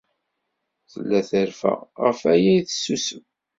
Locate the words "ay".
2.53-2.61